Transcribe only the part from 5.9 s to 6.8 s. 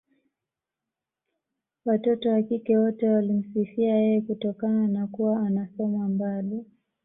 mbali